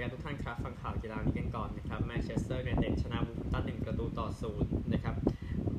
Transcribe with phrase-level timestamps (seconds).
[0.00, 5.14] ดีครับทุกท่านครับ ฟังข่าวกีฬานี้กันก่อนนะครับแมนเชสเตอร์ยูไนเต็ดชนะวูล์ฟแฮมป์ตันหนึ่งประตูต่อศูนย์นะครับ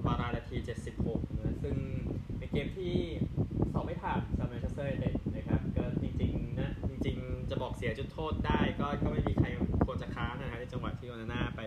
[0.05, 0.57] วาราน นาที
[0.97, 1.75] 76นะซึ่ง
[2.37, 2.95] เป็นเกมที่
[3.73, 9.47] สอบไม่ผ่านสำหรับแมนเชสเตอร์ยูไนเต็ดนะครับก็จริงๆนะจริงๆ จะบอกเสียจุดโทษได้ก็ก็ไม่มีใคร
[9.85, 11.61] ควรจะค้านนะฮะในจังหวะที่โอนาน่าไป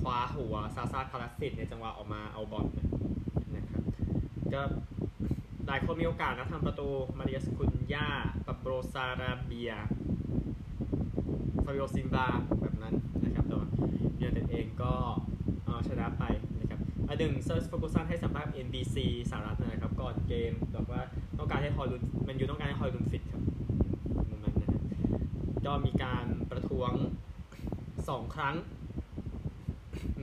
[0.00, 2.66] คว้าหัวซาซาคาลาจ์ซิชในจังหวะออกมาเอาบอล
[3.56, 3.82] นะครับ
[4.54, 4.62] ก็
[5.66, 6.88] หลายคนมีโอกาสนะทำประตู
[7.18, 8.08] มาเธอุสคุนญ่า
[8.46, 9.72] ปาโบลซาราเบีย
[11.76, 12.26] ฟาบิโอซิลวา
[12.60, 12.94] แบบนั้น
[13.24, 13.68] นะครับแต่ว่า
[14.20, 14.92] ยูไนเต็ดเองก็
[15.64, 16.24] เอาชนะไป
[16.60, 18.96] นะครับอันหนึ่งเซอร์สฟอร์กูสันให้สัมภาษณ์ NBC
[19.30, 21.02] สหรัฐนะครับ ก่อนเกมบอกว่า
[21.38, 23.42] ต้องการให้ฮอยลุนมันยูต้องการให้ฮอยลุนฟิตครับ
[24.30, 24.80] มุมนั้นนะฮะ
[25.66, 26.92] ก็มีการประท้วง
[27.62, 28.56] 2 ครั้ง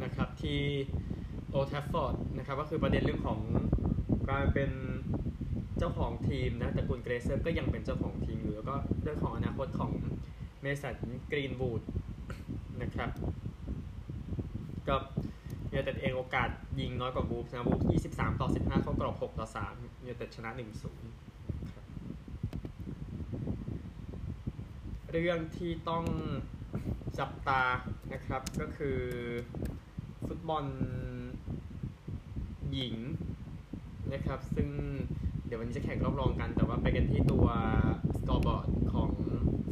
[0.03, 0.61] นะครับที่
[1.51, 3.39] โอลด์แทรฟฟอร์ดนะครับก็คือประเด็นเรื่องของ
[4.29, 4.71] การเป็น
[5.79, 9.91] เจ้าของทีมนะแต่คุณเกลเซอร์ก็ยังเป็นเจ้าของทีมอยู่แล้วก็เรื่องของอนาคตของ
[10.63, 10.95] เมสัน
[11.31, 11.81] กรีนวูด
[12.81, 13.09] นะครับ
[14.87, 14.95] ก็
[15.71, 21.85] ยูไนเต็ดเองโอกาสยิงน้อยกว่าวูล์ฟนะวูล์ฟ23 ต่อ 15 เข้ากรอบ 6 ต่อ3ยูไนเต็ดชนะ 1-0ครับ
[25.11, 26.05] เรื่องที่ต้อง
[27.19, 27.63] จับตา
[28.13, 28.99] นะครับก็คือ
[30.27, 30.65] ฟุตบอล
[32.71, 32.95] หญิง
[34.13, 34.69] นะครับ ซึ่ง
[35.45, 37.45] เดี๋ยววันนี้จะแข่งรอบรองกัน แต่ว่าไปกันที่ตัว
[38.17, 38.67] scoreboard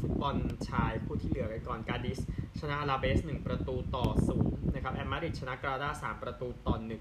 [0.02, 0.36] ฟุตบอล
[0.70, 2.20] ชายคู่ที่เหลือกันก่อนกาดิส
[2.60, 4.06] ชนะอลาเบส 1 ประตูต่อ
[4.40, 6.94] 0นะครับแอตมาดริดชนะกรานาดา3 ประตูต่อ1น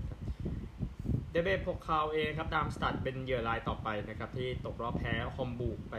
[0.00, 0.18] ะครับ
[1.30, 5.94] เดเอฟเบโพคาลเองครับดาร์มสตัดท์เป็นเหยื่อรายต่อไปนะครับที่ตกรอบแพ้ฮอมบวร์กไป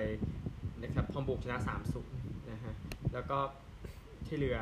[0.83, 1.57] นะครับฮอมบวร์กชนะ
[2.03, 2.73] 3-0นะฮะ
[3.13, 3.37] แล้วก็
[4.25, 4.59] ที่เหลือ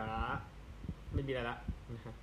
[1.13, 1.57] ไม่มีอะไรละ
[1.93, 2.13] นะฮะ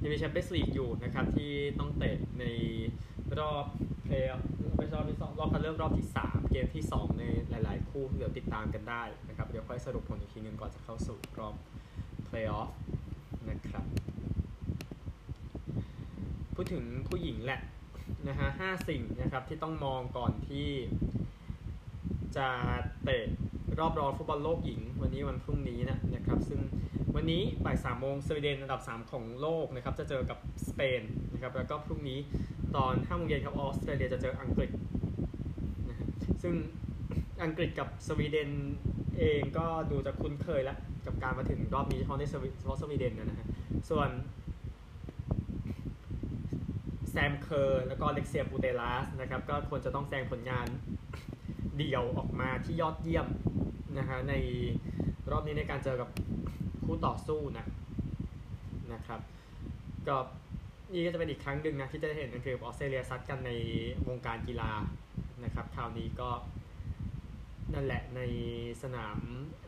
[0.00, 2.44] ยังมีแชมเปี้ยนส์ลีกอยู่นะครับที่ต้องเตะใน
[3.38, 3.64] รอบ
[4.04, 4.42] เพลย์
[4.82, 7.22] ไม่ใช่รอบที่สองรอบคัดเลือกรอบที่ 3 เกมที่ 2 ใน
[7.64, 11.54] หลาย ๆ คู่เดี๋ยวติดตามกันได้นะครับ เดี๋ยวค่อยสรุปผลอีกทีนึงก่อนจะเข้าสู่รอบ
[12.24, 12.70] เพลย์ออฟ
[13.50, 13.84] นะครับ
[16.54, 17.60] พูดถึงผู้หญิงแหละ
[18.28, 20.68] นะฮะห้าสิ่งนะครับที่ต้องมองก่อนที่
[22.36, 22.48] จะ
[23.04, 23.26] เตะ
[23.78, 26.60] รอบรองฟุตบอลโลกหญิง วันนี้วันพรุ่งนี้นะนะครับ ซึ่ง
[27.14, 30.38] วันนี้บ่ายสามโมงสวีเดนอันดับ 3 ของโลกนะครับจะเจอกับ
[30.68, 32.18] สเปนนะครับแล้วก็พรุ่งนี้
[32.76, 34.70] ตอน5โมงเย็นครับออสเตรเลียจะเจออังกฤษ
[35.88, 36.06] นะฮะ
[36.42, 36.54] ซึ่ง
[37.44, 38.50] อังกฤษกับสวีเดน
[39.18, 43.46] เองก็ดูจะคุ้นเคยแล้วกับการมาถึงรอบนี้เฉพาะในสวีเฉพาะสวีเดนนะฮะ
[43.90, 44.08] ส่วน
[47.10, 50.66] แซมเคอร์แล้วก็อเล็กเซียปูเตยัสนะครับก็ควรจะต้องแสดงผลงาน
[51.76, 53.26] เดี่ยวออกมาที่ยอดเยี่ยม
[53.98, 54.34] นะฮะใน
[55.30, 56.08] รอบนี้ในการเจอกับ
[56.84, 57.66] คู่ต่อสู้นะ
[58.92, 59.20] นะครับ
[60.08, 60.16] ก็
[60.92, 63.50] นี่ก็จะเป็นอีกครั้งหนึ่งนะที่จะเห็นอังกฤษออสเตรเลียซัดกันใน
[64.08, 64.72] วงการกีฬา
[65.44, 66.30] นะครับคราวนี้ก็
[67.74, 68.20] นั่นแหละใน
[68.82, 69.18] สนาม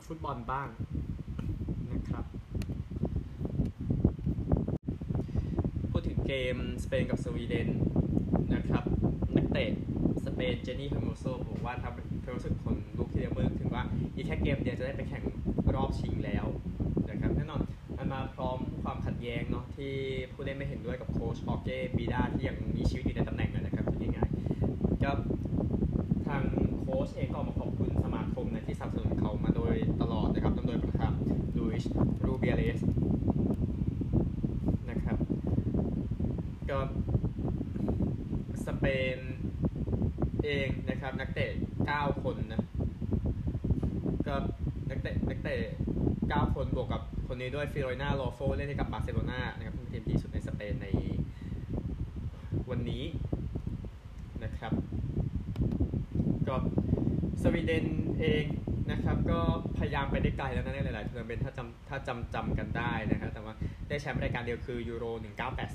[0.07, 0.69] ฟุตบอลบ้าง
[1.93, 2.25] นะครับ
[5.91, 7.69] พูดถึงเกมสเปนกับสวีเดน
[8.55, 8.85] นะครับ
[9.37, 9.71] นักเตะ
[10.25, 13.83] สเปนเจนนี่เฮอร์โมโซบอกว่าทำเป็นรู้สึกคนลูกที่เดียวเมื่อถึงว่า
[14.15, 15.25] อีกแค่เกมเดียวจะได้ไปแข่ง
[15.75, 16.47] รอบชิงแล้ว
[17.11, 17.61] นะครับแน่นอน
[18.05, 19.95] มันมาพร้อมความขัดแย้งเนาะที่
[20.33, 25.13] ผู้เล่นไม่เห็นด้วยกับโค้ชฆอร์เก้บิลดาที่ยังมีชีวิตอยู่ในตำแหน่งนะครับพูดง่ายๆก็
[26.27, 26.43] ทาง
[26.81, 31.13] โค้ชเองก็ออกมาขอบคุณสมาคมนะที่สนับสนุนเขามาโดยตลอดนะครับนำโดยประธาน
[31.59, 31.91] หลุยส์
[32.25, 32.81] รูเบียเลส
[34.91, 35.19] นะครับ
[36.71, 36.79] ก็
[38.67, 38.85] สเป
[39.17, 39.19] น
[40.45, 41.51] เองนะครับนักเตะ
[41.87, 42.63] 9 คนนะ
[44.27, 44.35] ก็
[44.91, 45.59] นักเตะนักเตะ
[46.33, 50.89] 9 คนบวกกับคนนี้ด้วยฟริโดลินาโรลโฟเล่นให้กับบาร์เซโลนานะครับเป็นทีมที่สุดในสเปนใน
[52.71, 53.05] วันนี้
[54.45, 54.73] นะครับ
[56.49, 56.57] ก็
[57.43, 57.87] สวีเดน
[58.21, 58.45] เอง
[58.91, 59.41] นะครับก็
[59.79, 63.55] พยายามไปได้ไกลแล้วนะในหลายๆทัวร์นาเมนต์ถ้าจำถ้าจำจำกันได้นะครับแต่ว่า
[63.89, 65.05] ได้แชมป์รายการเดียวคือยูโร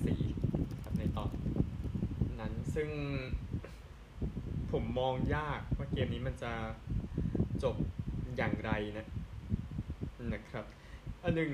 [0.07, 1.29] 1984ครับในตอน
[2.39, 2.89] นั้นซึ่ง
[4.71, 6.51] ผมมองยากว่าเกมนี้มันจะ
[7.63, 7.75] จบ
[8.37, 9.07] อย่างไรนะ
[10.33, 10.65] นะครับ
[11.23, 11.53] อันหนึ่ง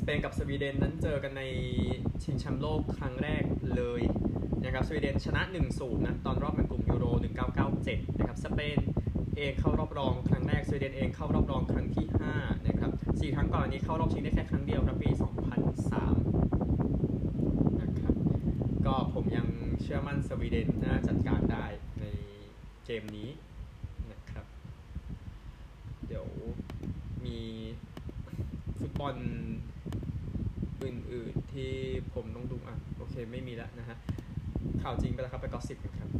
[0.00, 1.42] สเปนกับสวีเดนนั้นเจอกันใน
[2.22, 3.44] ชิงแชมป์โลกครั้งแรก
[3.76, 4.02] เลย
[4.64, 5.42] นะครับสวีเดนชนะ
[5.72, 7.04] 1-0 นะ ตอนรอบแบ่งกลุ่มยูโร
[7.62, 8.78] 1997 นะครับ สเปน
[9.36, 12.06] เองเข้ารอบรองครั้งแรก สวีเดนเองเข้ารอบรองครั้งที่
[12.36, 12.90] 5 นะครับ
[13.20, 15.10] สี่ครั้งก่อนนี้เข้ารอบชิงได้แค่ครั้งเดียวครับปี
[16.44, 18.14] 2003 นะครับ
[18.86, 19.46] ก็ผมยัง
[19.80, 21.66] เชื่อมั่นสวีเดนน่าจัดการได้
[22.00, 22.04] ใน
[22.84, 23.30] เกมนี้
[24.12, 24.46] นะครับ
[26.06, 26.26] เดี๋ยว
[27.24, 27.38] มี
[28.78, 29.30] ฟุตบ อล
[30.84, 31.72] อื่นๆที่
[32.14, 33.96] ผมต้องดูอะโอเคไม่มีแล้วนะฮะ
[34.82, 36.10] ข่าวจริงไปแล้วครับไปกอสิบครับ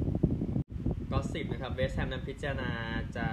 [1.12, 2.70] กอสิบนะครับเวสต์แฮมนั้นพิจารณา
[3.16, 3.26] จะ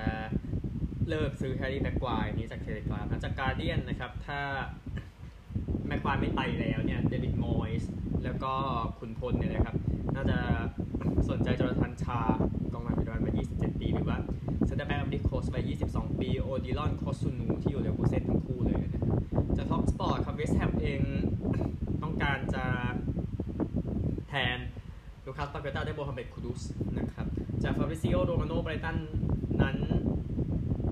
[1.09, 4.41] เลิกซื้อแฮร์รี่แม็กควายนี้จากเทเลกราฟจากการเดียนนะครับถ้า
[6.03, 7.89] ควายไม่ไปแล้วเนี่ยเดวิดมอยส์
[8.23, 8.53] แล้วก็
[8.99, 9.75] คุณพลเนี่ยนะครับ
[10.15, 10.39] น่าจะ
[11.29, 12.19] สนใจจอร์ทันชา
[12.73, 14.17] กองหลังปัจจุบันมา 27 ปี หรือว่า
[14.65, 15.57] เซนเตอร์แบ็กอัมดิโคสไป
[15.89, 19.03] 22 ปี โอดิลอนโคซูนูที่อยู่เลวคูเซนทั้งคู่เลยนะ
[19.57, 21.01] จากท็อปสปอร์ตครับเวสแฮมเอง
[22.03, 22.65] ต้องการจะ
[24.29, 24.57] แทน
[25.25, 26.61] ลูคัสปาเกต้าได้โมฮัมเหม็ดคูดุส
[26.97, 27.27] นะครับ
[27.63, 28.97] จากฟาบริซิโอโรมาโน่ไบรตัน
[29.61, 29.77] นั้น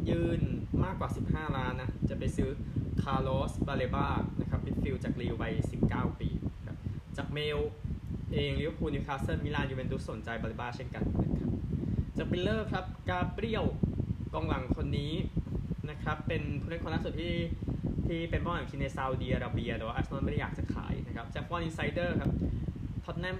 [0.09, 0.41] ยื่น
[0.83, 2.49] มากกว่า 15 ล้านนะ จะไปซื้อ
[3.01, 4.07] คาร์ลอสบาเลบา
[4.83, 5.53] ฟิลจากลีลล์วัย
[5.85, 6.29] 19 ปี
[6.67, 6.77] ครับ
[7.17, 7.59] จากเมล
[8.33, 11.51] เองลิเวอร์พูลนิวคาสเซิลมิลานยูเวนตุสสนใจบาเลบาเช่นกันนะครับ
[12.17, 13.65] จากบิลเลอร์ครับกาเบรียล
[14.33, 15.13] กองหลังคนนี้
[15.89, 17.35] นะครับเป็นผู้เล่นคนล่าสุดที่
[18.05, 22.31] ที่เป็นเป้าหมายทีมในซาอุดีอาระเบียแต่ว่าอาร์เซนอลไม่ได้อยากจะขายนะครับจากฟุตบอลอินไซเดอร์ครับ
[23.03, 23.37] ท็อตแนม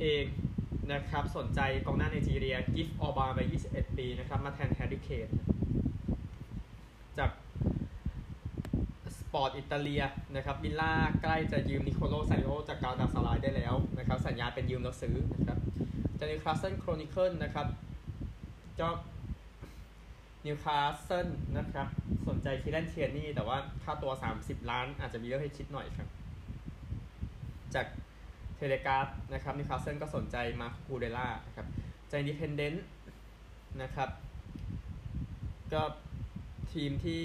[0.00, 0.24] เอง
[0.92, 3.40] นะครับสนใจกองหน้าไนจีเรียกิฟต์ออร์บาน
[3.70, 5.28] 21 ปีนะครับมาแทนแฮร์รี่เคน
[7.18, 7.30] จาก
[9.34, 10.02] สปอร์ตอิตาเลีย
[10.36, 10.92] นะครับวิลล่า
[11.22, 15.58] ใกล้จะยืมนิโคโลซานิโอโลจากกาลาตาซารายได้แล้วนะครับสัญญาเป็นยืมแล้วซื้อนะครับ
[16.18, 17.66] จากนิวคาสเซิลโครนิเคิลนะครับ
[18.78, 18.90] จอ
[20.46, 21.88] นิวคาสเซิลนะครับ
[22.28, 26.08] สนใจคีแรนเทียร์นีย์แต่ว่าค่าตัว 30 ล้านอาจจะมีเรื่องให้คิดหน่อยครับ
[27.74, 27.86] จาก
[28.56, 31.66] เทเลกราฟนะครับนิวคาสเซิลก็สนใจมาร์คคูคูเรย่านะครับ
[32.10, 32.84] จากอินดิเพนเดนต์
[33.82, 34.08] นะครับ
[35.72, 35.82] ก็
[36.72, 37.24] ทีมที่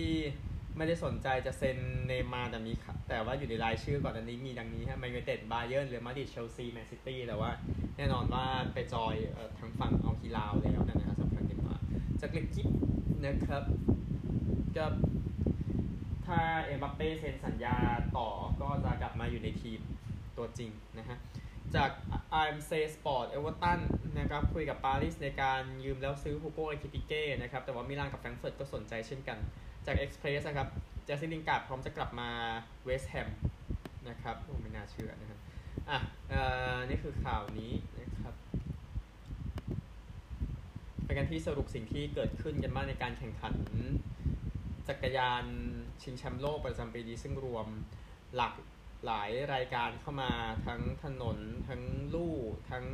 [0.78, 1.78] ไม่ได้สนใจจะเซ็น
[2.08, 2.74] เนย์มาร์แต่มี
[3.10, 7.50] แต่ว่าอยู่ในรายชื่อก่อนอันนี้มีดังนี้ฮะแมนยูไนเต็ดบาเยิร์นเรอัลมาดริดเชลซีแมนซิตี้แต่ว่า
[7.98, 9.16] แน่นอนว่าไปจอย
[9.60, 11.76] ทางฝั่งอัลฮิลาลแล้วนะครับสำหรับเนย์มาร์
[12.22, 12.70] จากเลกิ๊ป
[13.26, 13.64] นะครับ
[14.78, 14.86] ก็
[16.26, 17.76] ถ้าเอ็มบัปเป้เซ็นสัญญา
[18.18, 18.30] ต่อ
[18.62, 19.80] ก็จะกลับมาอยู่ในทีม
[20.38, 21.18] ตัวจริงนะฮะ
[21.76, 21.90] จาก
[22.44, 23.80] RMC Sport เอเวอร์ตัน
[24.20, 29.38] นะครับคุยกับปารีสในการยืมแล้วซื้อฮูโก้เอกิติเก้นะครับแต่ว่ามิลานกับแฟรงก์เฟิร์ตก็สนใจเช่นกัน
[29.86, 30.68] จาก Express นะครับ
[31.06, 32.30] เจสซี่ลินการ์ดพร้อมจะกลับมา
[32.86, 33.30] เวสต์แฮม
[34.10, 35.40] นะครับโอ้ไม่น่าเชื่อนะครับ
[35.90, 35.98] อะ
[36.30, 36.42] เอ่
[36.76, 38.34] อนี่คือข่าวนี้นะครับ
[41.06, 43.56] ไปกันที่สรุปสิ่งที่เกิดขึ้นกันบ้างในการแข่งขัน
[44.88, 45.46] จักรยาน
[46.02, 47.68] ชิงแชมป์โลกประจำปีนี้ซึ่งรวม
[48.36, 48.54] หลัก
[49.06, 50.32] หลายรายการเข้ามา
[50.66, 51.38] ทั้งถนน
[51.68, 51.82] ทั้ง
[52.14, 52.36] ลู่
[52.70, 52.86] ทั้ง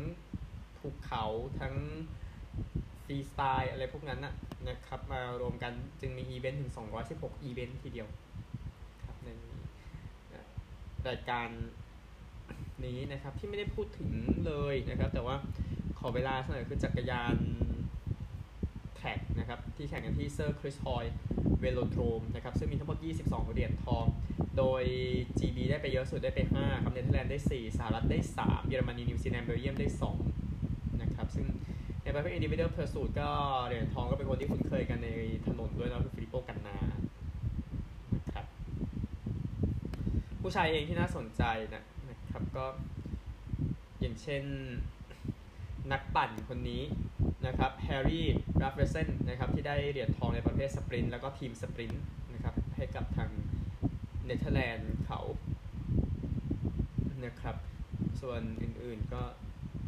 [0.77, 1.23] ภูเขา
[1.59, 1.75] ทั้ง
[3.05, 4.33] ฟรีสไตล์อะไรพวกนั้นนะ
[4.69, 6.71] นะครับ มารวมกันจึงมีอีเวนต์ถึง
[7.07, 8.07] 216 อีเวนต์ทีเดียว
[9.05, 9.29] ครับใน
[11.07, 11.47] รายการ
[12.85, 14.09] นี้นะครับที่ไม่ได้พูดถึง
[14.45, 15.35] เลยนะครับ แต่ว่า
[15.99, 17.35] ขอเวลาสักหน่อยคือจักรยาน
[18.95, 21.05] track นะครับ ที่แข่งกันที่เซอร์คริสฮอย
[21.59, 24.05] เวโลโดรมนะครับ ซึ่งมีทั้งหมด 22 เหรียญทอง
[24.57, 24.83] โดย
[25.39, 29.87] GB ได้ไปเยอะสุดได้ไป5ครับเนเธอร์แลนด์ได้ 4สหรัฐได้ 3 เยอรมนีนิวซีแลนด์เบลเยียมได้
[30.43, 31.45] 2 นะครับ ซึ่ง
[32.03, 33.29] ใน ประเภท individual pursuit ก็
[33.65, 35.09] เหรียญทองก็เป็นคนที่คุ้นเคยกันใน
[35.47, 36.77] ถนนด้วยนะคือฟิลิปโปกันนา
[38.15, 38.45] นะครับ
[40.41, 42.65] ผู้ชายเองที่น่าสนใจนะนะครับก็
[43.99, 44.43] อย่างเช่น
[45.91, 46.83] นักปั่นคนนี้
[47.47, 48.25] นะครับแฮร์รี่
[48.61, 52.03] ราฟเฟเซนนะครับที่ได้เหรียญทองในประเภท sprint แล้วก็ team sprint
[52.33, 53.29] นะครับให้กับทาง
[54.25, 55.19] เนเธอร์แลนด์เขา
[57.25, 57.55] นะครับ
[58.21, 59.21] ส่วนอื่นๆก็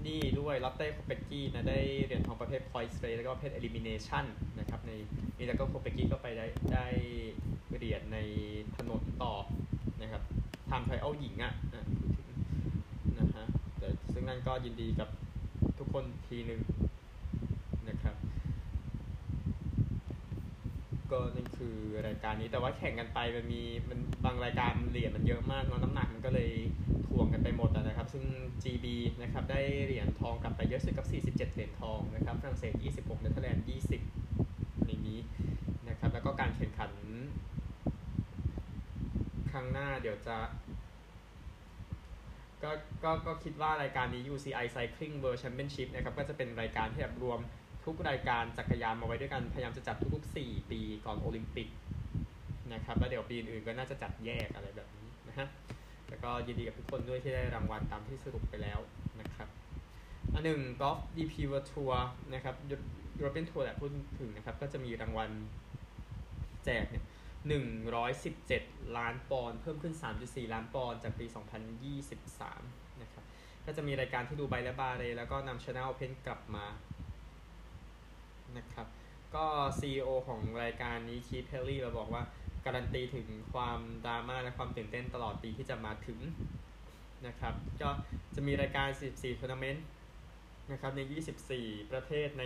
[0.05, 4.25] นี่ด้วยลอตเต้โคเปกกี้นะได้เหรียญทองประเภท points race แล้วก็ประเภท elimination
[4.59, 4.91] นะครับใน
[5.37, 6.87] นี่แล้วก็โคเปกกี้ก็ไปได้ได้
[7.77, 8.17] เหรียญใน
[8.77, 9.33] ถนนต่อ
[10.01, 10.23] นะครับ
[10.69, 11.53] ทำไทเอาหญิงอะ
[13.19, 13.45] นะฮะ
[13.79, 15.09] แต่ซึ่งนั่นก็ยินดีกับ
[15.77, 16.61] ทุกคนทีหนึ่ง
[17.89, 18.15] นะครับ
[21.11, 21.75] ก็นั่นคือ
[22.07, 26.51] รายการนี้แต่ว่าแข่งกันไปมันมีมันบางรายการเหรียญมันเยอะมากเนาะน้ำหนักมันก็เลย
[27.37, 28.25] กันไปหมดนะครับ ซึ่ง
[28.63, 28.85] GB
[29.21, 33.65] นะครับได้เหรียญทองกลับไปเยอะสุดกับ 47 เหรียญทองนะครับ ฝรั่งเศส 26 เนเธอร์แลนด์
[34.25, 35.19] 20 ในนี้
[35.89, 36.91] นะครับ แล้วก็การแข่งขัน
[39.51, 40.37] ครั้งหน้าเดี๋ยวจะ
[42.63, 42.71] ก็
[43.03, 47.39] ก็ก็คิดว่ารายการนี้ UCI Cycling World Championship นะครับก็จะเป็นรายการที่แบบรวม
[47.85, 51.67] ทุกรายการจักรยานมาไว้ด้วยกัน พยายามจะจัดทุกๆ 4 ปีก่อนโอลิมปิก
[52.73, 55.47] นะครับแล้วเดี๋ยวปีอื่นๆก็น่าจะจัดแยกอะไรแบบนี้นะฮะ
[56.09, 58.79] แล้วก็ยินดีกับทุกคนด้วยที่ได้รางวัลตามที่สรุปไปแล้ว
[59.21, 59.49] นะครับ
[60.33, 62.75] อันหนึ่งกอล์ฟดีพีวทัวร์นะครับยู
[63.23, 65.29] โรเปียนทัวร์แหละพูดถึงนะครับ ก็จะมีรางวัล
[66.65, 67.05] แจกเนี่ย
[68.25, 72.61] 117ล้านปอนด์เพิ่มขึ้น3.4ล้านปอนด์จากปี2023นยี่สิบสาม
[73.01, 73.23] นะครับ
[73.65, 76.65] ก็จะมีรายการที่ดูไบและบาเรแล้วก็นำช n แนลเพนกลับมา
[78.57, 78.87] นะครับ
[79.35, 79.45] ก็
[79.79, 82.23] CEO ของรายการนี้คีเพลลี่เราบอกว่า
[82.67, 86.19] การันตีถึงความดราม่าและความตื่นเต้นตลอดปีที่จะมาถึง
[87.27, 87.89] นะครับ ก็
[88.35, 89.85] จะมีรายการ 14ทัวร์นาเมนต์
[90.71, 91.01] นะครับใน
[91.49, 92.43] 24 ประเทศใน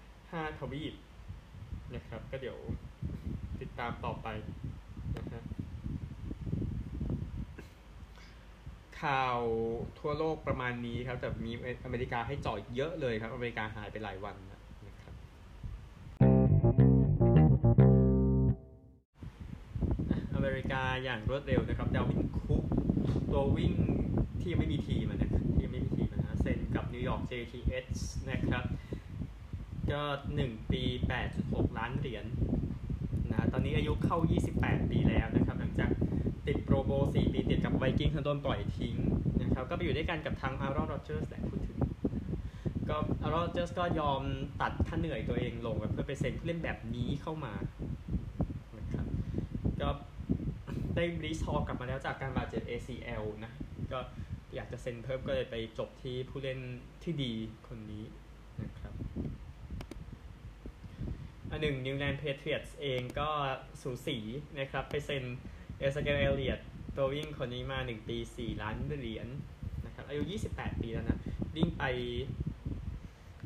[0.00, 0.94] 5 ทวีป
[1.94, 2.58] นะครับ ก็เดี๋ยว
[3.60, 4.28] ติดตามต่อไป
[5.16, 5.44] นะครับ
[9.02, 9.40] ข่าว
[9.98, 11.52] ทั่วโลกประมาณนี้ครับ แต่มี
[11.84, 14.53] อเมริกาให้จอยเยอะเลยครับ อเมริกาหายไปหลายวันนะ
[20.44, 22.62] เมริกาอย่างรวดเร็วนะครับดัลวินคุก
[23.32, 23.72] ตัววิ่ง
[24.40, 28.64] ที่ยังไม่มีทีมนะครับที่ยังไม่มีทีมนะเซ็นกับนิวยอร์ก JTH นะครับ
[29.90, 30.02] ก็
[30.40, 30.82] 1 ปี
[31.30, 32.24] 8.6 ล้านเหรียญ
[33.30, 34.18] นะตอนนี้อายุเข้า
[34.54, 35.90] 28 ปีแล้วนะครับ หลังจาก
[36.46, 38.96] ติด Pro Bowl 4 ปีติดกับไวกิ้งส์ทันโดนปล่อยทิ้ง
[39.42, 41.78] นะครับก็ไปอยู่ด้วยกันกับทางอารอนโรเจอร์สแหละพูดถึง
[42.88, 44.22] ก็อารอนโรเจอร์สก็ยอม
[44.60, 47.54] ตัดค่าเหนื่อยตัวเองลงเพื่อไปเซ็นผู้เล่นแบบนี้เข้ามา
[48.78, 49.06] นะครับ
[49.80, 49.88] ก็
[50.96, 53.52] ได้บรีซฮอลล์กลับมาแล้วจากการบาดเจ็บ ACL นะ
[53.92, 53.98] ก็
[54.54, 56.60] อยากจะเซ็นเพิ่มก็เลยไปจบที่ผู้เล่น
[57.02, 57.32] ที่ดี
[57.68, 58.04] คนนี้
[58.62, 58.94] นะครับ
[61.50, 63.30] อันหนึ่งนิวอิงแลนด์แพทริออตส์เองก็
[63.82, 64.18] สูสี
[64.58, 65.24] นะครับ ไปเซ็น
[65.78, 66.60] เอเซเคียลเอลเลียตต์
[66.96, 69.28] ตัววิ่งคนนี้มา 1 ปี 4 ล้านเหรียญ
[69.84, 70.22] นะครับอายุ
[70.54, 71.18] 28 ปีแล้วนะ
[71.56, 71.84] วิ่งไป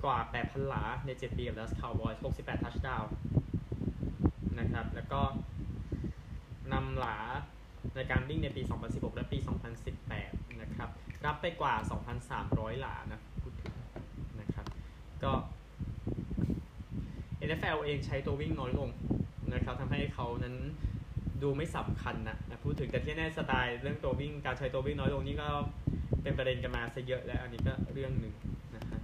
[0.05, 3.05] กว่า 8,000 หลาใน 7 ปีกับดัสคาวบอย 68 ทัชดาว
[4.59, 5.21] นะครับ แล้วก็
[6.72, 7.18] นำหลา
[7.94, 9.38] ในการวิ่งในปี 2016 และปี
[9.98, 10.90] 2018 นะครับ
[11.26, 11.75] รับไปกว่า
[12.28, 13.72] 2,300 หลานะพูดถึง
[14.40, 14.66] นะครับ
[15.22, 15.32] ก็
[17.48, 18.88] NFL เองใช้ตัววิ่งน้อยลง
[19.54, 20.56] นะครับทำให้เขานั้น
[21.42, 25.48] ดูไม่สำคัญนะนะพูดถึงแต่ที่แน่สไตล์เรื่องตัววิ่งการใช้ตัววิ่งน้อยลงนี่ก็
[26.22, 28.34] เป็นประเด็นกันมาซะเยอะแล้วอันนี้ก็เรื่องหนึ่ง
[28.76, 29.00] นะฮะ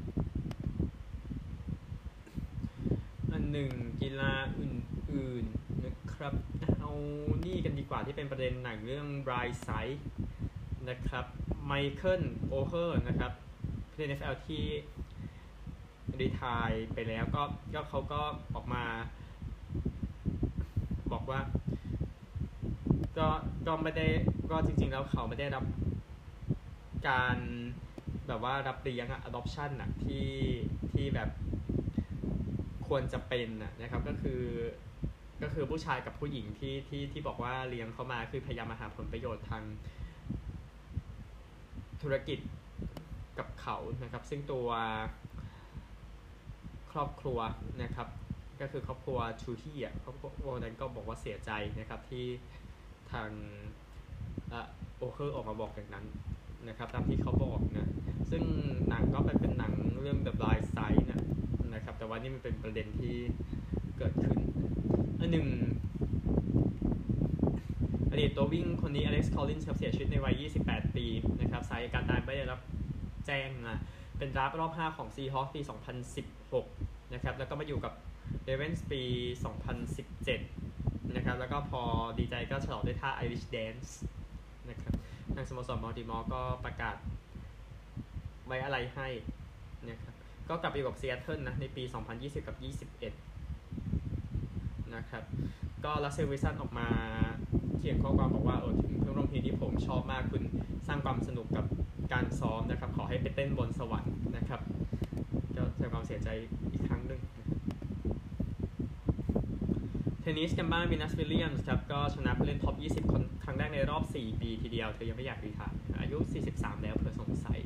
[3.32, 6.34] อันหนึ่งกีฬาอื่นๆนะครับ
[7.44, 9.98] นี่กันดีกว่าที่เป็นประเด็นหนังเรื่อง Blind Side
[10.88, 11.26] นะครับ
[11.66, 13.32] ไมเคิลโอเฮอร์นะครับ
[13.90, 14.64] ผู้เล่น NFL ที่
[16.20, 17.42] retire ไปแล้วก็
[17.74, 18.22] ก็เขาก็
[18.54, 18.84] ออกมา
[21.12, 21.40] บอกว่า
[23.18, 23.28] ก็
[23.66, 24.06] ก็ไม่ได้
[24.50, 25.64] ก็จริง ๆ แล้วเขาไม่ได้รับ
[27.08, 27.36] การ
[28.26, 30.30] แบบว่ารับเลี้ยงอะ adoption อะที่
[30.92, 31.30] ที่แบบ
[32.88, 34.42] ควรจะเป็นอะนะครับก็คือ
[35.44, 39.62] ก็คือผู้ชายกับผู้หญิงที่ที่ที่บอกว่าเลี้ยงเขามาคือพยายามมาหาผลประโยชน์ทาง
[42.02, 42.38] ธุรกิจ
[43.38, 44.68] กับเขานะครับ ซึ่งตัว
[46.92, 47.38] ครอบครัว
[47.82, 48.08] นะครับ
[48.60, 52.24] ก็คือครอบครัวทูฮีอะครอบครัวนั้นก็บอกว่าเสียใจนะครับที่
[53.12, 53.28] ทาง
[54.98, 56.06] โอเฮอร์ออกมาบอกอย่างนั้น
[56.68, 57.88] นะครับ ตามที่เขาบอกนะ
[58.30, 58.42] ซึ่ง
[58.88, 61.22] หนังก็เป็นเป็นหนังเรื่อง The Blind Side นะ
[61.74, 63.14] นะครับ แต่ว่านี่มันเป็นประเด็นที่
[63.98, 64.32] เกิดขึ้น
[65.24, 65.50] อันหนึ่ง
[68.10, 71.06] อดีตตัววิ่งคนนี้อเล็กซ์ คอลลินส์เสียชีวิตในวัย 28 ปี
[71.40, 72.60] นะครับสาเหตุการตายไม่ได้รับ
[73.26, 73.78] แจ้งนะ
[74.18, 75.60] เป็น draft รอบ 5 ของ Seahawks ปี
[76.36, 77.92] 2016 นะครับ แล้วก็มาอยู่กับ
[78.46, 79.02] Ravens ปี
[80.24, 81.82] 2017 นะครับ แล้วก็พอ
[82.18, 83.90] ดีใจก็ฉลองด้วยท่า Irish Dance
[84.70, 84.94] นะครับ
[85.34, 86.96] ทางสโมสรบัลติมอร์ก็ประกาศ
[88.46, 89.08] ไว้อาลัยให้
[89.88, 90.14] นะครับ
[90.48, 91.82] ก็กลับไปอยู่กับซีแอตเทิลนะ ในปี
[92.14, 92.56] 2020 กับ
[93.02, 93.33] 21
[94.96, 95.22] นะครับ
[95.84, 96.88] ก็รัสเซลล์วิลสันออกมา
[97.78, 100.42] เขียนข้อความบอกว่าเออถึงเพื่อนร่วมทีมที่ผมชอบมากคุณ
[100.86, 101.64] สร้างความสนุกกับ
[102.12, 104.60] การซ้อมนะครับ ขอให้ไปเต้นบนสวรรค์นะครับ
[105.56, 106.28] ก็แสดงความเสียใจ
[106.72, 107.20] อีกครั้งหนึ่ง
[110.20, 116.18] เทนนิสกันบ้างวินัสวิลเลียมส์ครับก็ชนะผู้เล่น top 20 คนครั้งแรกในรอบ 4 ปีทีเดียว เธอยังไม่อยาก retire อายุ
[116.50, 117.60] 43 แล้วเผื่อสงสัย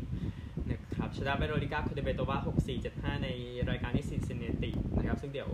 [0.70, 2.36] นะครับชนะเวโรนิก้าคูเดอร์เมโตวา
[2.80, 3.28] 6475 ใน
[3.70, 5.50] รายการที่ซินซินแนตินะครับ ซึ่งเดี๋ยว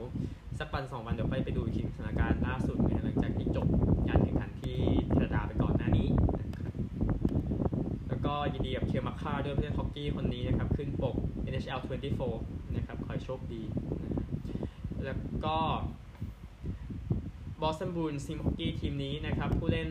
[0.58, 3.66] สักวันสองวันเดี๋ยวค่อยไปดูอีกทีสถานการณ์ล่าสุดนะหลังจากที่จบ
[4.08, 6.08] การแข่งขันที่แคนาดาไปก่อนหน้านี้
[6.40, 6.74] นะครับ
[8.08, 11.16] แล้วก็ยินดีกับเคียร์มาค่าด้วยผู้เล่นฮอกกี้คนนี้นะครับ ขึ้นปก
[11.50, 11.80] NHL
[12.26, 13.62] 24 นะครับ ขอให้โชคดี
[14.02, 14.24] นะครับ
[15.04, 15.56] แล้วก็
[17.60, 19.90] บอสตันบรูอินส์ทีมฮอกกี้ทีมนี้นะครับ ผู้เล่น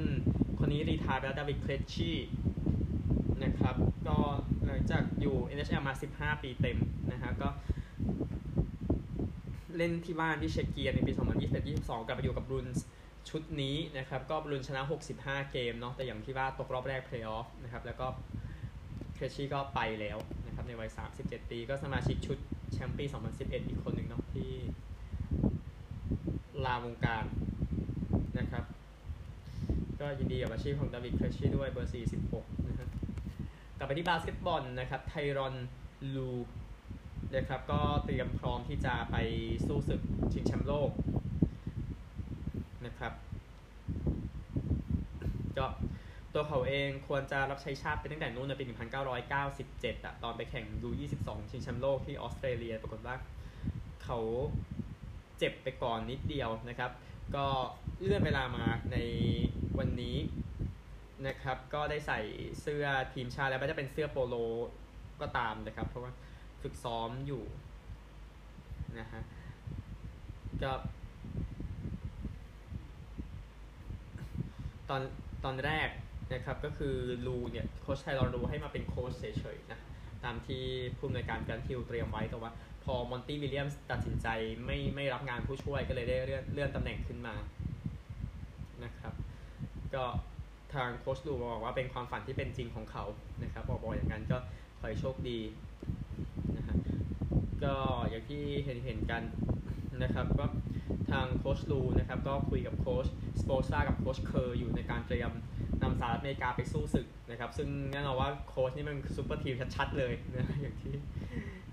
[0.59, 2.17] คนนี้ retire ไปแล้วดาวิดเครชี่
[3.43, 3.75] นะครับ
[4.07, 4.17] ก็
[4.65, 6.77] หลังจากอยู่ NHL มา 15 ปีเต็ม
[7.11, 7.49] นะฮะก็
[9.77, 11.13] เล่นที่บ้านที่เช็กเกียในปี
[11.59, 12.67] 2021-22 กลับไปอยู่กับบรูอินส์
[13.29, 14.81] ชุดนี้นะครับ ก็บรูอินส์ชนะ
[15.17, 18.07] 65 เกมเนาะแต่อย่างที่ว่าตกรอบแรกเพลย์ออฟนะครับแล้วก็
[19.13, 20.89] เครชี่ก็ไปแล้วนะครับในวัย
[21.21, 22.37] 37 ปี ก็สมาชิกชุด
[22.73, 23.05] แชมป์ปี
[23.37, 24.51] 2011 อีกคนหนึ่งเนาะที่
[26.65, 27.25] ลาวงการ
[28.39, 28.63] นะครับ
[29.99, 31.91] ก็ยินดีกับอาชีพของดาวิดเครชี่ด้วยเบอร์
[32.29, 32.89] 46 นะครับ
[33.77, 35.55] กลับไปที่บาสเกตบอลนะครับไทรอน
[36.15, 36.29] ลู
[37.35, 39.15] นะครับ ก็เตรียมพร้อมที่จะไป
[39.67, 40.01] สู้ศึก
[40.33, 40.91] ชิงแชมป์โลก
[42.85, 43.13] นะครับ
[45.57, 45.65] ก็
[46.33, 48.63] ตัวเขาเองควรจะรับใช้ชาติไปตั้งแต่นู้นในปี
[49.33, 50.89] 1997อะตอนไปแข่งยู
[51.21, 53.15] 22 ชิงแชมป์โลกที่ออสเตรเลีย ปรากฏว่า
[54.03, 54.19] เขา
[55.37, 56.91] เจ็บไปก่อนนิดเดียวนะครับ
[57.35, 57.45] ก็
[58.01, 58.97] เลื่อนเวลามาใน
[59.79, 60.17] วันนี้
[61.27, 62.19] นะครับ ก็ได้ใส่
[62.61, 64.35] เสื้อทีมชาติแล้วก็จะเป็นเสื้อโปโล
[65.21, 66.11] ก็ตามนะครับ เพราะว่า
[66.63, 67.43] ฝึกซ้อมอยู่
[68.99, 69.21] นะฮะ
[70.63, 70.71] ก็
[74.89, 75.01] ตอน
[75.43, 75.89] ตอนแรก
[76.33, 76.95] นะครับก็คือ
[77.27, 79.79] ลูเนี่ยโค้ชไทยรอนรูให้มาเป็นโค้ชเฉยๆนะ
[80.23, 80.63] ตามที่
[80.97, 82.51] ผู้อำนวยการการทิวเตรียมไว้แต่ว่า
[82.83, 84.27] พอมอนตี้วิลเลียมตัดสินใจ
[84.65, 87.35] ไม่ไม่รับงานผู้ช่วยก็เลยได้เลื่อนเลื่อนตำแหน่งขึ้นมา
[88.83, 89.13] นะครับ
[89.95, 90.05] ก็
[90.73, 93.03] ทางโค้ชลูบอกว่าเป็นความฝันที่เป็นจริงของเขา
[93.43, 94.37] นะครับบอกบอกอย่างนั้นก็
[94.79, 95.39] ขอให้โชคดี
[97.65, 97.75] ก็
[98.09, 99.23] อย่างที่เห็นเห็นกัน
[100.03, 100.45] นะครับก็
[101.11, 103.05] ทางโค้ชลูนะครับก็คุยกับโค้ช
[103.39, 105.31] สโปซ่ากับโค้ชเคอร์อยู่ในการเตรียม
[105.81, 110.93] นำสหรัฐอเมริกาไปสู้ศึกนะครับ ซึ่งแน่นอนว่าโค้ชนี่มัน super team ชัดๆเลยนะอย่างที่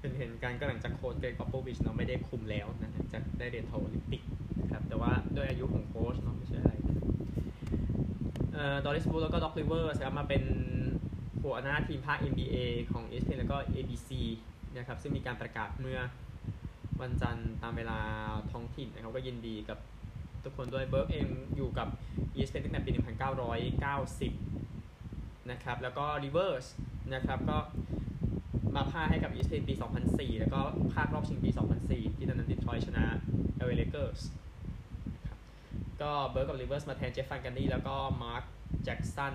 [0.01, 4.23] เห็นเห็นกันก็หลังจากโค้ชเกรกปอปโปวิชเนาะไม่ได้คุมแล้วนะจะได้เหรียญทองโอลิมปิก
[4.61, 6.73] นะครับแต่ว่าด้วยอายุของโค้ชเนาะไม่ใช่อะไร
[8.53, 10.43] เอ่อดอริสเบิร์กแล้วก็ด็อกริเวอร์สนะครับมาเป็น
[11.43, 12.57] หัวหน้าทีมภาค NBA
[12.93, 14.11] ของ ESPN แล้วก็ ABC
[14.77, 16.01] นะครับซึ่งมีการประกาศเมื่อ
[17.01, 17.99] วันจันทร์ตามเวลา
[18.53, 19.79] ท้องถิ่นนะครับก็ยินดีกับ
[20.45, 21.89] ทุกคนด้วยเบิร์กเองอยู่กับ
[22.37, 22.91] ESPN ตั้งแต่ปี
[24.21, 26.69] 1990 นะครับ แล้วก็ Rivers
[27.15, 27.59] นะครับก็
[28.77, 29.75] มาพากย์ให้กับ ESPN ปี
[30.07, 30.61] 2004 แล้วก็
[30.95, 31.51] พากย์รอบชิงปี
[31.85, 33.05] 2004 ที่ตอนนั้นดีทรอยต์ชนะ
[33.67, 34.21] LA Lakers
[36.03, 38.43] ก็เบิร์กกับ Rivers มาแทนเจฟฟ์แวนกันดี้แล้วก็มาร์ค
[38.85, 39.35] แจ็กสัน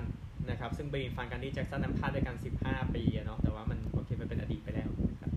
[0.50, 5.32] นะครับ ซึ่งบีฟันกันนี่แจ็กสันนั้นพากย์ด้วยกัน 15 ปีเนาะแต่ว่ามันโอเคมันเป็นอดีตไปแล้วนะครับ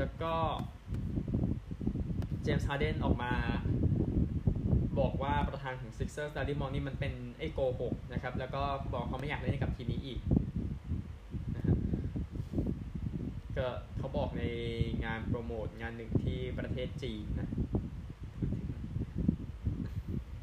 [0.00, 0.34] แล้วก็
[2.42, 3.32] เจมส์ฮาร์เดนออกมา
[5.00, 8.62] บอกว่าประธานของ Sixers ดาริลมอรี่มันเป็นไอ้โกหกนะครับ แล้วก็
[8.94, 10.20] บอกเขาไม่อยากเล่นกับทีมนี้อีก
[11.56, 11.74] นะฮะ
[13.56, 13.66] ก็
[13.98, 14.44] เขาบอกใน
[15.04, 17.48] งานโปรโมทงานหนึ่งที่ประเทศจีนนะ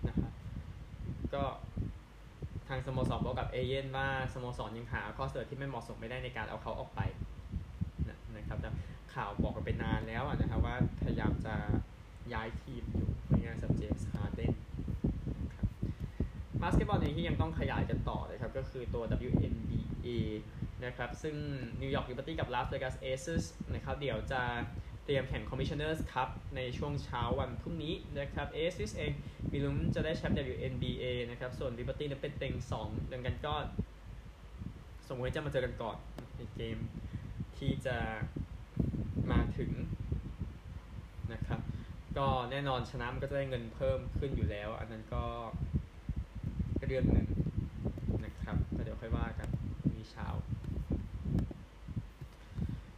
[0.07, 0.31] นะครับ
[1.33, 1.43] ก็
[2.67, 7.01] ทางสโมสรบอกกับเอเย่นว่าสโมสรยังหาข้อเสนอที่ไม่เหมาะสมไม่ได้ในการเอาเขาออกไป
[8.09, 8.69] นะนะครับแต่
[9.17, 11.55] ข่าวบอกกันเป็นานแล้วนะครับว่าพยายามจะ
[12.33, 14.53] ย้ายทีมอยู่ในงานสับเจมส์ฮาร์เดน
[15.43, 15.63] นะครับ
[16.61, 20.07] บาสเกตบอลเองที่ยังต้องขยายกันต่อเลยครับ ก็คือตัว WNBA
[20.85, 21.35] นะครับ ซึ่ง
[21.81, 24.41] นิวยอร์กลิเบอร์ตี้กับลาสเวกัสเอซ s นะครับ เดี๋ยวจะ
[25.05, 29.11] เตรียมแข่ง Commissioner's Cup ในช่วงเช้าวันพรุ่งนี้นะครับเอซส์เอง
[29.51, 32.53] มีลุ้นจะได้แชมป์ WNBA นะครับ ส่วน Liberty นั้นเป็นเต็ง
[32.83, 33.53] 2ดังนั้นก็
[35.07, 35.97] สมมติจะมาเจอกันก่อน
[36.37, 36.77] ในเกม
[37.57, 37.97] ที่จะ
[39.57, 39.71] ถึง
[41.33, 41.59] นะครับ
[42.17, 45.23] ก็แน่นอนชนะมันก็จะได้เงินเพิ่มขึ้นอยู่แล้ว อันนั้นก็
[46.87, 47.27] เรื่องหนึ่ง
[48.25, 49.49] นะครับก็เดี๋ยวค่อยว่ากัน
[49.95, 50.27] มีเช้า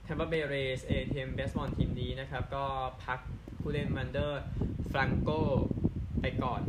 [0.05, 2.65] Tampa Bay Rays เอทีมเบสบอลทีมนี้นะครับ ก็
[3.05, 3.19] พัก
[3.59, 4.43] ผู้เล่นมันเดอร์
[4.91, 5.29] ฟรังโก
[6.21, 6.61] ไปก่อน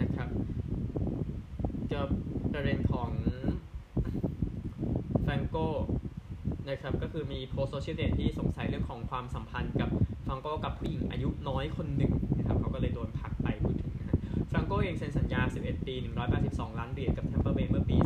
[0.00, 0.28] นะครับ
[1.92, 2.00] จะ
[2.52, 3.10] ประเด็นของ
[5.24, 5.56] ฟรังโก
[6.70, 9.90] นะครับก็คือมีโพสต์โซเชียลมีเดียที่สงสัยเรื่องของความสัมพันธ์กับ
[10.26, 14.18] ฟรังโกกับผู้หญิงอายุน้อยคนหนึ่งนะครับเขาก็เลยโดนพักไปพูดถึงนะ
[14.50, 15.94] ฟรังโกเองเซ็นสัญญา 11 ปี
[16.36, 17.96] 182 ล้านเหรียญกับแทมเปอร์เบย์เมื่อปี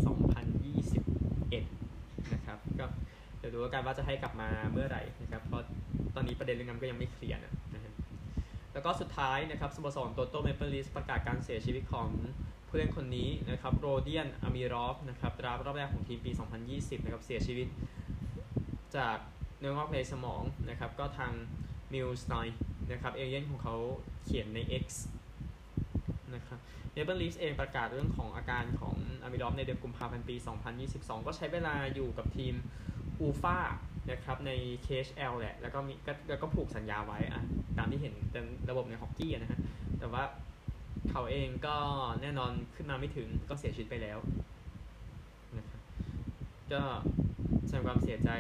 [0.93, 2.87] 2021 นะครับก็
[3.39, 5.65] เดี๋ยวดูกันว่าจะให้กลับมาเมื่อไหร่นะครับเพราะ
[6.15, 7.93] ตอนนี้ประเด็นเรื่องนั้นก็ยังไม่เคลียร์นะฮะ
[8.73, 12.09] แล้วก็สุดท้ายนะครับสโมสรโตรอนโตเมเปิลลีฟส์ประกาศการเสียชีวิตของ
[12.69, 16.31] ผู้เล่นคนนี้นะครับโรเดียนอามีรอฟนะครับ draft รอบแรกของทีมปี
[16.69, 17.67] 2020 นะครับเสียชีวิต
[18.97, 19.17] จาก
[19.59, 21.33] เนื้องอกในสมองนะครับ ก็ทาง
[21.93, 22.35] มิลสไน
[22.93, 23.77] นะครับเอเย่นต์ของเขา
[24.25, 24.87] เขียนใน X
[26.35, 26.59] นะครับ
[26.93, 30.37] เมเปิลลีฟเองประกาศเรื่องของอาการของอามิรอฟในเดือนกุมภาพันธ์ปี
[30.81, 32.55] 2022 ก็ใช้เวลาอยู่กับทีม
[33.21, 33.59] อูฟา
[34.11, 34.51] นะครับใน
[34.85, 37.43] KHL แหละ แล้วก็มีก็แล้วก็ผูกสัญญาไว้อะ
[37.79, 39.61] ตามที่เห็นเป็นระบบในฮอกกี้นะฮะ
[39.99, 40.23] แต่ว่า
[41.11, 41.77] เขาเองก็
[42.23, 44.19] แน่นอนขึ้นมาไม่ถึงก็เสียชีวิตไปแล้ว
[45.59, 45.81] นะครับ
[46.73, 46.83] ก็
[47.75, 48.31] สดงความเสียใจ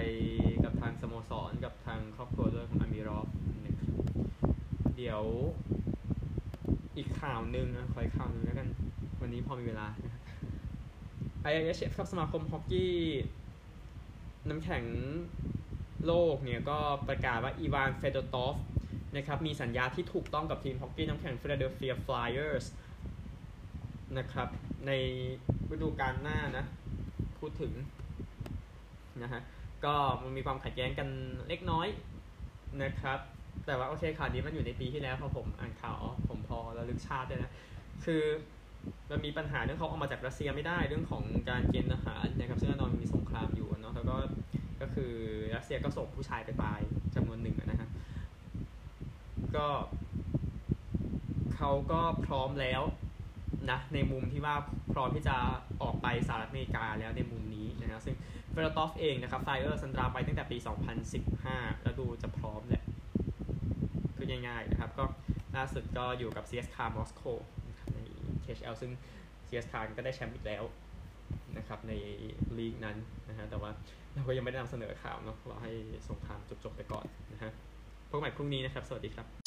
[0.64, 3.29] กับทางสโมสรกับทางครอบครัวด้วยของอามิรอฟ
[3.64, 3.88] นะครับ
[4.97, 5.23] เดี๋ยว
[6.97, 8.68] อีกข่าวหนึ่งนะขออีกข่าวหนึ่งแล้วกัน
[9.21, 10.23] วันนี้พอมีเวลานะครับ
[11.49, 12.97] IIHF ครับสมาคมฮอกกี้
[14.49, 14.85] น้ำแข็ง
[16.07, 18.57] โลกเนี่ยก็ประกาศว่าอีวานเฟโดตอฟ
[19.16, 22.66] นะครับมีสัญญาที่ถูกต้องกับทีมฮอกกี้น้ำแข็งฟิลาเดลเฟียฟลายเออร์ส
[24.18, 24.49] นะครับ
[24.87, 24.90] ใน
[25.73, 26.64] ฤดูกาลหน้านะ
[27.38, 27.73] พูดถึง
[29.22, 29.40] นะฮะ
[29.85, 31.09] ก็มันมีความขัดแย้งกัน
[31.48, 31.88] เล็กน้อย
[32.83, 33.18] นะครับ
[33.66, 35.98] แต่ว่าโอเคข่าวนี้มันอยู่ในปีที่แล้วพอผมอ่านข่าว
[36.29, 37.51] ผมพอระลึกชาติด้วยนะ
[38.05, 38.22] คือ
[39.11, 44.16] มันมีปัญหาเรื่องเขาออกมาจากรัสเซียไม่ได้เรื่องของการเกณฑ์ทหารนะครับซึ่งแน่นอนมีสงครามอยู่เนาะแล้วก็
[44.81, 45.12] ก็คือ
[45.57, 46.81] รัสเซียก็ส่งผู้ชายไปตาย
[47.14, 47.88] จำนวนหนึ่งนะฮะ
[49.57, 49.66] ก็
[51.55, 52.83] เขาก็พร้อมแล้ว
[53.70, 54.55] นะในมุมที่ว่า
[54.92, 55.37] พร้อมที่จะ
[55.83, 58.16] ออกไปสหรัฐอเมริกาแล้วในมุมนี้นะฮะซึ่ง
[58.53, 60.57] เฟโดตอฟเองนะครับฟลายเออร์ส draft ไปตั้งแต่ปี
[61.21, 62.85] 2015 แล้วดูจะพร้อมแหละ
[64.17, 65.05] คือง่ายๆนะครับ ก็
[65.57, 67.23] ล่าสุดก็อยู่กับ CSKA มอสโก
[67.69, 68.01] นะครับใน
[68.45, 68.93] KHL ซึ่ง
[69.49, 70.62] CSKA ก็ได้แชมป์อีกแล้ว
[71.57, 71.93] นะครับใน
[72.59, 72.97] ลีกนั้น
[73.29, 73.71] นะฮะแต่ว่า
[74.15, 75.73] เราก็ยังไม่ได้นำเสนอข่าวเนาะเรอให้
[76.09, 77.51] สงครามจบๆไปก่อนนะฮะ
[78.11, 79.41] พบกันใหม่พรุ่งนี้นะครับ สวัสดีครับ